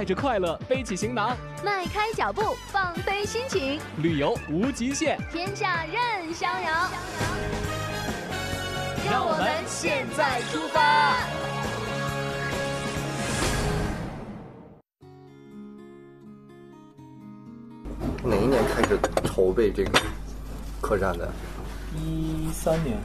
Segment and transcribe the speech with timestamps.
[0.00, 6.88] 带着快乐背起行囊，迈开脚步放飞心情，旅游无极限，天下任逍遥。
[9.04, 11.18] 让我们现在出发。
[18.24, 20.00] 哪一年开始筹备这个
[20.80, 21.30] 客栈的？
[21.94, 22.96] 一三年，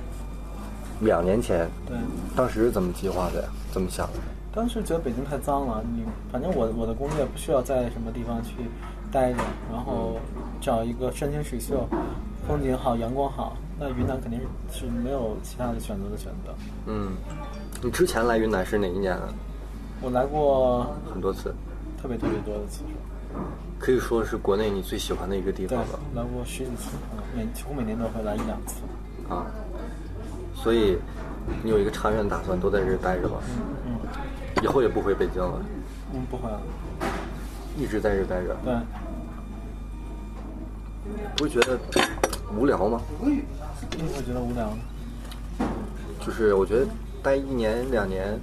[1.01, 1.69] 两年前。
[1.85, 1.97] 对。
[2.37, 3.49] 当时是怎么计划的呀？
[3.73, 4.19] 怎么想的？
[4.55, 8.53] 当时觉得北京太脏了，你反正我我的工业不需要在什么地方去
[9.11, 9.39] 待着，
[9.69, 10.15] 然后
[10.61, 11.85] 找一个山清水秀、
[12.47, 14.39] 风景好、阳光好，那云南肯定
[14.71, 16.55] 是是没有其他的选择的选择。
[16.85, 17.11] 嗯，
[17.83, 19.27] 你之前来云南是哪一年啊？
[20.01, 21.53] 我来过很多次，
[22.01, 23.37] 特别特别多的次数，
[23.77, 25.99] 可以说是国内你最喜欢的一个地方了。
[26.15, 26.95] 来过十几次，
[27.35, 28.77] 每几乎每年都会来一两次。
[29.27, 29.47] 啊，
[30.53, 30.97] 所以
[31.61, 33.35] 你有一个长远打算，都在这待着吧？
[33.57, 33.91] 嗯嗯。
[34.65, 35.61] 以后也不回北京了。
[36.11, 36.59] 嗯，不回了。
[37.77, 38.57] 一直在这待着。
[38.65, 38.73] 对。
[41.37, 41.77] 不会觉得
[42.57, 42.99] 无聊吗？
[43.21, 44.77] 为什么会觉得无聊吗？
[46.25, 46.87] 就是我觉得
[47.21, 48.39] 待一年两年，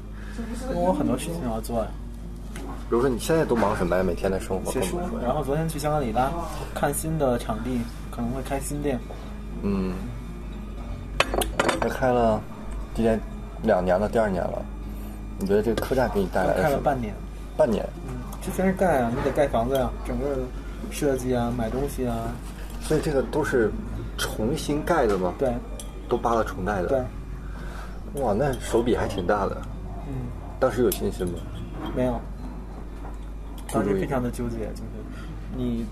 [0.70, 1.89] 因为我很多事情要做呀。
[2.55, 4.03] 比如说你现在都忙什么呀？
[4.05, 4.70] 每天的生活。
[4.70, 6.31] 写书，然后昨天去香格里拉
[6.73, 7.81] 看新的场地，
[8.12, 8.97] 可能会开新店。
[9.62, 9.92] 嗯。
[11.83, 12.41] 也开了，
[12.95, 13.19] 今年
[13.64, 14.64] 两年了，第二年了。
[15.39, 17.15] 你觉得这个客栈给你带来开了半年，
[17.57, 17.87] 半年。
[18.07, 20.39] 嗯，之前是盖啊，你得盖房子呀，整个
[20.91, 22.17] 设计啊，买东西啊。
[22.81, 23.71] 所以这个都是
[24.19, 25.33] 重新盖的吗？
[25.39, 25.53] 对，
[26.09, 26.89] 都扒了重盖的。
[26.89, 28.23] 对。
[28.23, 29.57] 哇，那手笔还挺大的。
[30.07, 30.15] 嗯。
[30.61, 31.35] 当时有信心吗？
[31.97, 32.21] 没有。
[33.73, 35.03] 当时非常的纠结，就是
[35.57, 35.87] 你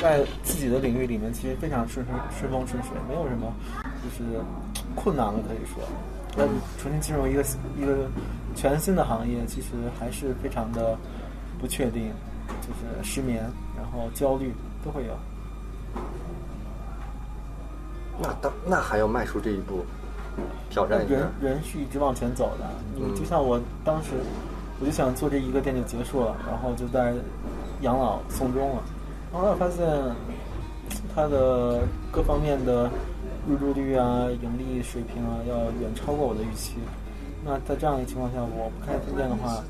[0.00, 3.52] 在自己的领域里面，其实非常顺顺顺风顺水，没有什么
[4.02, 4.40] 就是
[4.94, 5.82] 困难了，可以说。
[6.36, 6.46] 要
[6.78, 7.44] 重新进入一个
[7.78, 8.06] 一个
[8.54, 10.96] 全新的行业，其实还是非常的
[11.58, 12.10] 不确定，
[12.60, 13.42] 就是失眠，
[13.76, 14.52] 然后焦虑
[14.84, 15.12] 都会有。
[18.18, 19.84] 那当那还要迈出这一步，
[20.70, 21.14] 挑战一下。
[21.14, 24.10] 人人是一直往前走的，你就像我当时，
[24.80, 27.12] 我就想做这一个店就结束了，然后就在
[27.82, 28.82] 养老送终了，
[29.32, 29.86] 后来发现
[31.16, 31.80] 它的
[32.12, 32.88] 各方面的。
[33.48, 36.78] 入住率啊，盈利水平啊，要远超过我的预期。
[37.44, 39.62] 那在这样的情况下，我不开分店的话，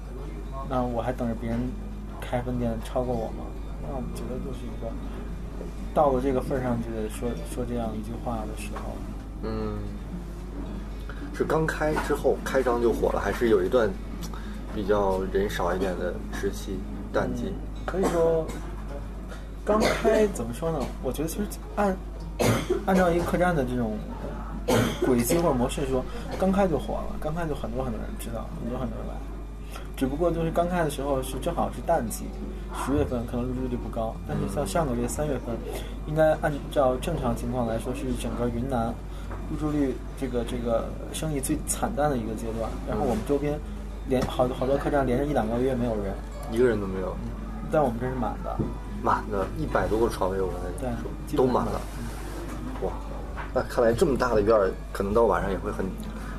[0.66, 1.60] 那我还等着别人
[2.18, 3.44] 开分店超过我吗？
[3.82, 4.90] 那我觉得就是一个
[5.92, 8.96] 到了这个份儿上，就得说说这样一句话的时候。
[9.42, 9.76] 嗯，
[11.34, 13.90] 是刚开之后开张就火了，还是有一段
[14.74, 16.78] 比较人少一点的时期
[17.12, 17.52] 淡季？
[17.84, 18.46] 可以说，
[19.66, 20.78] 刚开怎么说呢？
[21.02, 21.94] 我觉得其实按。
[22.84, 23.96] 按照一个客栈的这种
[25.06, 26.04] 轨迹或者模式说，
[26.38, 29.14] 刚开就火了，刚开就很多很多人知道，很多很多人来。
[29.96, 32.26] 只不过就是刚开的时候是正好是淡季，
[32.84, 34.14] 十月份可能入住率不高。
[34.28, 35.56] 但是像上个月三月份，
[36.06, 38.94] 应该按照正常情况来说是整个云南
[39.50, 40.84] 入住率这个这个
[41.14, 42.70] 生意最惨淡的一个阶段。
[42.86, 43.58] 然后我们周边
[44.08, 46.14] 连好好多客栈连着一两个月没有人，
[46.52, 47.16] 一个人都没有。
[47.72, 48.54] 但我们这是满的，
[49.02, 51.80] 满的，一百多个床位我刚才说，都满了。
[52.82, 52.92] 哇，
[53.54, 55.86] 那看来这么大的院儿，可能到晚上也会很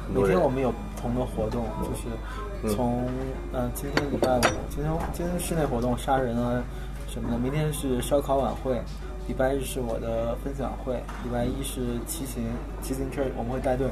[0.06, 0.30] 很多人。
[0.30, 3.08] 每天我们有不同的活动，就是从
[3.54, 6.62] 嗯，今天礼拜五，今天今天室内活动杀人啊
[7.08, 8.82] 什么的，明天是烧烤晚会，
[9.28, 12.44] 礼拜日是我的分享会，礼拜一是骑行
[12.82, 13.88] 骑自行车我们会带队，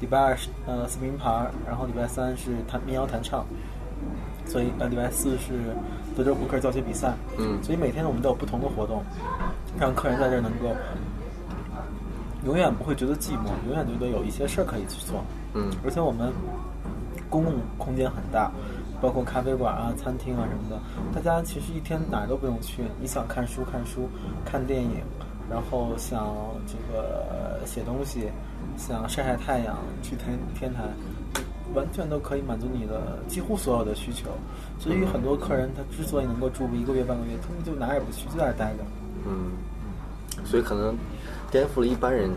[0.00, 3.44] 礼拜二是呃撕名牌，然后礼拜三是弹民谣弹唱，
[4.50, 5.52] 所以呃礼拜四是
[6.16, 9.04] 德州扑克教学比赛，嗯，所以每天我们都有不同的活动，
[9.78, 10.74] 让客人在这儿能够。
[12.46, 15.22] 永远不会觉得寂寞，永远觉得有一些事儿可以去做。
[15.52, 16.32] 嗯，而且我们
[17.28, 18.50] 公共空间很大，
[18.98, 20.80] 包括咖啡馆啊、餐厅啊什么的。
[21.14, 24.08] 大家其实一天哪儿都不用去，你想看书看书，
[24.42, 25.02] 看电影，
[25.50, 26.34] 然后想
[26.66, 28.30] 这个写东西，
[28.78, 30.84] 想晒晒太阳，去天天台，
[31.74, 34.30] 完全都可以满足你的几乎所有的需求。
[34.78, 38.84] 所以很多客人他之所以能够住一个月半个月，他们就哪儿也不去，就在那儿待着。
[39.26, 39.52] 嗯，
[40.44, 40.94] 所以可能。
[41.50, 42.30] 颠覆了一般人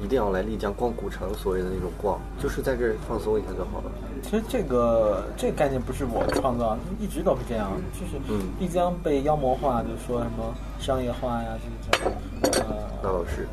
[0.00, 3.90] 一定要来丽江逛古城所谓的那种逛，就是在这儿放松一下就好了。
[4.22, 7.72] 其实这个这个概念不是我创造，一直都是这样。
[7.98, 11.48] 就是丽江被妖魔化，就说什么商业化呀，
[11.90, 12.12] 这种
[12.42, 13.48] 呃，那倒是，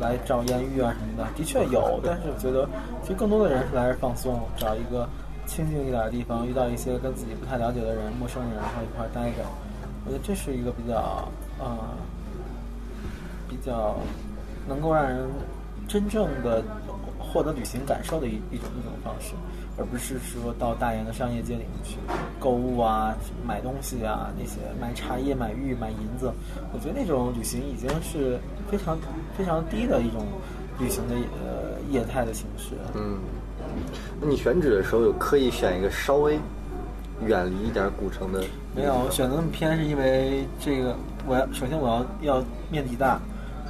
[0.00, 2.00] 来找艳遇啊什么的，的确有。
[2.04, 2.68] 但是我觉得，
[3.02, 5.08] 其实更多的人是来这放松，找一个
[5.46, 9.44] 清静一点的地方，遇到一些跟自己不太了解的人、陌生人，然后一块儿待着。
[10.04, 11.28] 我觉得这是一个比较
[11.58, 11.76] 呃
[13.48, 13.96] 比较。
[14.68, 15.26] 能够让人
[15.88, 16.62] 真正的
[17.30, 19.34] 获得旅行感受的一一种一种方式，
[19.78, 21.96] 而不是说到大连的商业街里面去
[22.40, 23.14] 购物啊、
[23.46, 26.32] 买东西啊那些买茶叶、买玉、买银子。
[26.72, 28.38] 我觉得那种旅行已经是
[28.68, 28.98] 非常
[29.38, 30.26] 非常低的一种
[30.78, 32.74] 旅行的呃业态的形式。
[32.94, 33.18] 嗯，
[34.20, 36.38] 那你选址的时候有刻意选一个稍微
[37.26, 38.42] 远离一点古城的？
[38.74, 41.88] 没有选择那么偏，是因为这个我要首先我
[42.22, 43.20] 要要面积大，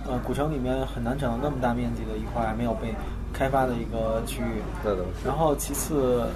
[0.06, 2.94] 呃，古城里面很难找到那么大面积的一块没有被
[3.40, 4.60] 开发的一个区域。
[4.84, 5.26] 那倒是。
[5.26, 6.26] 然后其次，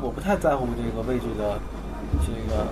[0.00, 1.58] 我不太在乎这个位置的
[2.22, 2.68] 这个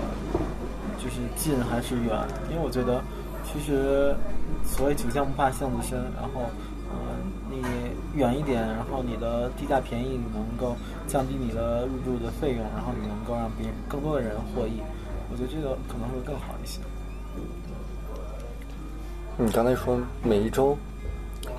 [0.97, 2.15] 就是近还是远，
[2.49, 3.03] 因为我觉得
[3.43, 4.15] 其实
[4.65, 6.47] 所谓酒香不怕巷子深，然后
[6.87, 6.95] 呃
[7.51, 7.65] 你
[8.15, 10.77] 远一点，然后你的地价便宜，你能够
[11.09, 14.81] 降低你的入住的费用，然后你能够让别人更多的人获益。
[15.33, 16.79] 我觉得这个可能会更好一些。
[19.37, 20.77] 你刚才说每一周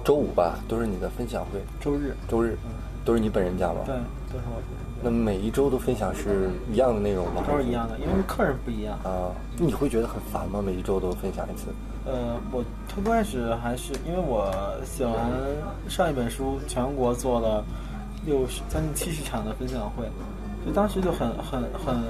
[0.03, 1.62] 周五吧，都是你的分享会。
[1.80, 2.57] 周日，周日，
[3.06, 3.81] 都是你本人讲吗？
[3.86, 3.95] 对，
[4.31, 4.62] 都是我。
[5.03, 7.44] 那每一周都分享是一样的内容吗？
[7.48, 8.98] 都是一样的，因为客人不一样。
[9.03, 10.62] 啊，你会觉得很烦吗？
[10.63, 11.68] 每一周都分享一次？
[12.06, 12.63] 呃，我
[13.03, 14.51] 刚开始还是因为我
[14.86, 15.15] 写完
[15.88, 17.63] 上一本书，全国做了
[18.25, 20.06] 六十将近七十场的分享会，
[20.65, 22.04] 就当时就很很很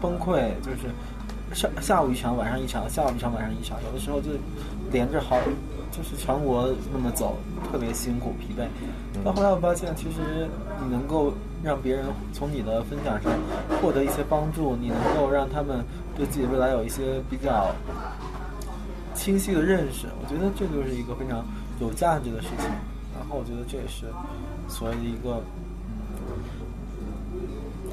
[0.00, 0.88] 崩溃，就是
[1.54, 4.30] 上下午一场，晚上一场，下午一场，晚上一场，有的时候就
[4.90, 5.38] 连着好，
[5.90, 7.36] 就是全国那么走，
[7.70, 8.66] 特别辛苦疲惫。
[9.24, 10.48] 但后来我发现，其实
[10.82, 11.32] 你能够
[11.62, 13.32] 让别人从你的分享上
[13.80, 15.84] 获得一些帮助，你能够让他们
[16.16, 17.74] 对自己未来有一些比较
[19.14, 21.44] 清晰的认识，我觉得这就是一个非常
[21.80, 22.66] 有价值的事情。
[23.18, 24.06] 然后我觉得这也是
[24.68, 25.42] 所谓的一个。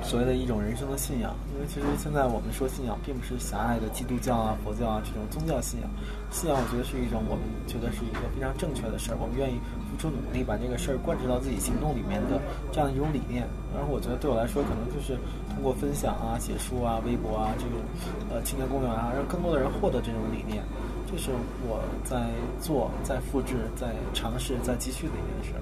[0.03, 5.89] 所谓的一种人生的信仰，因为其实现在我们说信仰，并不是狭隘的基督教啊、佛教啊这种宗教信仰。
[6.31, 9.59] 信仰，我觉得是一种我们觉得是一个非常正确的事儿，我们愿意
[9.89, 12.39] 付出努力把这个事儿贯彻到自己行动里面的
[12.71, 13.43] 这样一种理念。
[13.75, 15.19] 然后我觉得对我来说，可能就是
[15.51, 17.83] 通过分享啊、写书啊、微博啊这种
[18.31, 20.63] 呃青年公园啊，让更多的人获得这种理念，
[21.09, 21.31] 这是
[21.67, 25.61] 我在做、在复制、在尝试、在继续的一件事儿。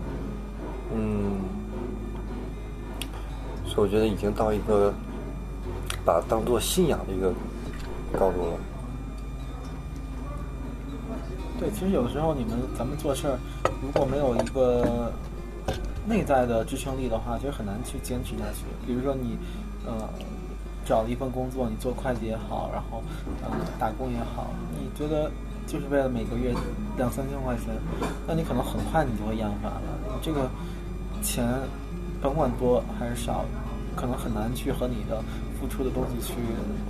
[0.93, 1.64] 嗯。
[3.75, 4.93] 我觉得已经到一个
[6.05, 7.33] 把当做信仰的一个
[8.17, 8.53] 高度了。
[11.59, 13.37] 对，其实有的时候你们咱们做事儿，
[13.81, 15.11] 如果没有一个
[16.07, 18.63] 内在的支撑力的话，其实很难去坚持下去。
[18.87, 19.37] 比如说你
[19.85, 20.07] 呃
[20.85, 23.03] 找了一份工作，你做会计也好，然后
[23.43, 25.29] 呃打工也好，你觉得
[25.67, 26.53] 就是为了每个月
[26.97, 27.75] 两三千块钱，
[28.25, 29.81] 那你可能很快你就会厌烦了。
[30.07, 30.49] 你这个
[31.21, 31.45] 钱。
[32.21, 33.45] 甭管多还是少，
[33.95, 35.23] 可能很难去和你的
[35.59, 36.33] 付出的东西去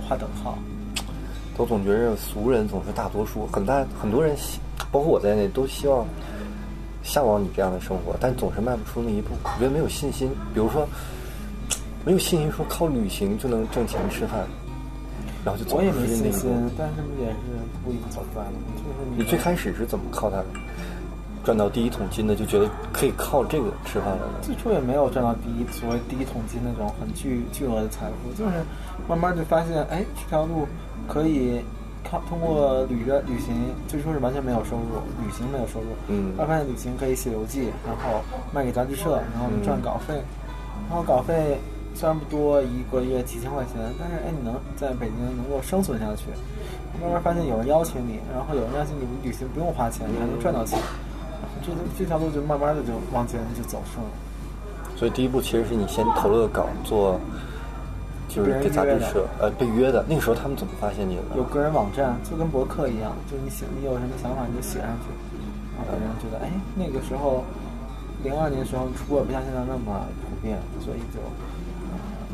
[0.06, 0.58] 划等号。
[1.56, 4.36] 都总觉着俗人总是大多数，很大很多人，
[4.92, 6.06] 包括我在内，都希望
[7.02, 9.30] 向往你这样的生活，但总是迈不出那一步。
[9.42, 10.86] 我觉得没有信心，比如说
[12.04, 14.46] 没有信心说靠旅行就能挣钱吃饭，
[15.46, 18.52] 然后就走我也没信心，但是也是一步一步走出来的。
[18.76, 20.46] 就是你最开始是怎么靠它的？
[21.46, 24.28] 赚到第一桶金的就觉得可以靠这个吃饭了。
[24.42, 28.64] 最初也没有赚到第一所谓第一桶金那种很巨巨额的财富，就是
[29.08, 30.66] 慢慢就发现，哎，这条路
[31.06, 31.60] 可以
[32.02, 33.54] 靠通过旅着旅行，
[33.86, 35.86] 最初是完全没有收入，旅行没有收入。
[36.08, 36.34] 嗯。
[36.36, 38.20] 后来发现旅行可以写游记，然后
[38.52, 40.14] 卖给杂志社，然后赚稿费。
[40.90, 41.56] 然后稿费
[41.94, 46.26] 虽然不多，一个月几千块钱，但是哎，你能在北京能够生存下去。
[47.00, 50.76] 慢慢发现有人邀请你，然后有人邀请你旅行不用花钱，你还能赚到钱。
[51.66, 54.10] 这这条路就慢慢的就往前就走顺了。
[54.96, 57.20] 所以第一步其实是你先投了个稿做，
[58.28, 60.04] 就是给杂志社呃被约的。
[60.08, 61.22] 那个时候他们怎么发现你的？
[61.36, 65.12] 有个人网站，就跟博客一样，就是你写你有什么想法你就写上去，
[65.76, 67.44] 然后别人觉得哎那个时候
[68.24, 71.20] 零二年的时候出国不像现在那么普遍，所以就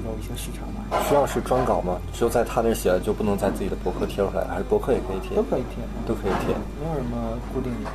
[0.07, 0.87] 有一些市场嘛。
[1.09, 1.99] 需要是专稿吗？
[2.13, 5.35] 只有在他那写了就不能在自己的博客贴出来，还是博客也可以贴？
[5.35, 7.91] 都可以贴，都可以贴，没有什么固定的。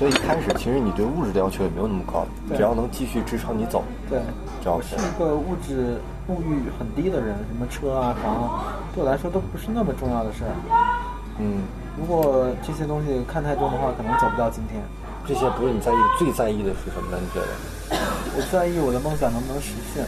[0.00, 2.24] 所以一开始其实你对物质的要求也没有那么高，
[2.56, 4.18] 只要能继续支撑你走，对，
[4.62, 8.64] 只要是一个物质物欲很低的人，什么车啊房，
[8.94, 10.56] 对我来说都不是那么重要的事儿。
[11.36, 11.64] 嗯，
[11.98, 14.80] 如果这些东西看太重的话，可能走不到今天。
[15.26, 17.18] 这些不是你在意，最在意的是什么呢？
[17.20, 18.00] 你觉得？
[18.38, 20.02] 我在意我的梦想能不能实现。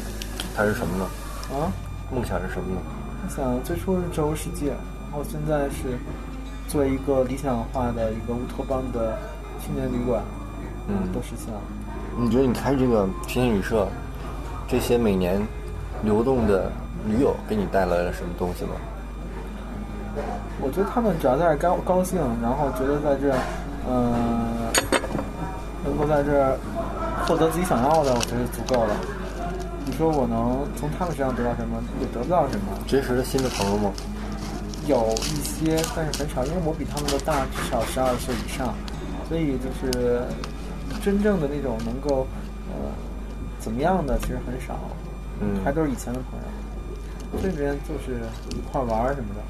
[0.57, 1.05] 它是什么呢？
[1.53, 1.69] 啊？
[2.11, 2.81] 梦想是什么呢？
[3.21, 6.01] 梦想最初是周游世界，然后现在是
[6.67, 9.19] 做一个理想化的一个乌托邦的。
[9.65, 10.23] 青年旅馆，
[10.89, 11.61] 嗯，都实现了。
[12.19, 13.87] 你觉得你开这个青年旅社，
[14.69, 15.41] 这些每年
[16.03, 16.71] 流动的
[17.07, 18.73] 驴友给你带来了什么东西吗？
[20.61, 23.35] 我觉得他们只要在这高高兴，然后觉得在这，
[23.89, 24.13] 嗯，
[25.85, 26.57] 能够在这
[27.27, 28.95] 获得自己想要的，我觉得足够了。
[29.87, 31.83] 你说我能从他们身上得到什么？
[32.01, 32.67] 也得不到什么。
[32.87, 33.91] 结识了新的朋友吗？
[34.87, 38.75] 有一些，但是很少，因为我比他们都大至少十二岁以上，
[39.33, 40.21] 所以就是
[41.03, 42.27] 真正的那种能够
[42.69, 42.93] 呃
[43.59, 44.79] 怎么样的，其实很少。
[45.41, 46.45] 嗯还都是以前的朋友。
[47.43, 48.21] 这边就是
[48.55, 49.41] 一块玩什么的。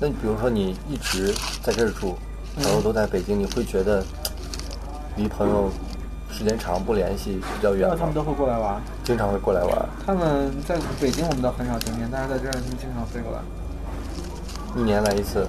[0.00, 2.16] 那你比如说你一直在这儿住，
[2.54, 4.02] 朋友都在北京，你会觉得
[5.16, 5.70] 离朋友
[6.30, 8.14] 时间长不联系比较远吗他们？
[8.14, 8.80] 都会过来玩。
[9.04, 13.38] 经常会过来玩，他们在北京我们倒很少见面，但是在这儿他们经常飞过来。
[14.80, 15.46] 一年来一次，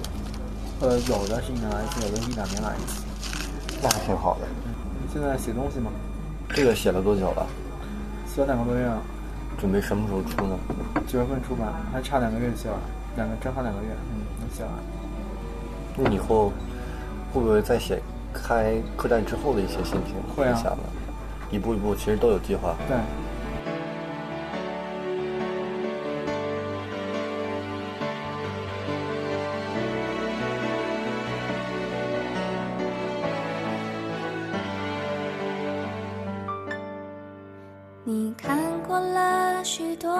[0.82, 3.07] 呃，有的是一年来一次，有的是一两年来一次。
[3.82, 4.46] 那还挺好的。
[5.12, 5.90] 现在写东西吗，
[6.50, 7.46] 这个写了多久了？
[8.26, 9.00] 写了两个多月了，
[9.58, 10.58] 准备什么时候出呢？
[11.06, 12.78] 九月份出版，还差两个月就写完，
[13.16, 14.72] 两个正好两个月，嗯，能写完。
[15.96, 16.52] 那你以后
[17.32, 18.00] 会不会再写
[18.32, 20.82] 开客栈之后的一些心情会啊分享呢？
[21.50, 22.74] 一步一步，其实都有计划。
[22.86, 22.96] 对。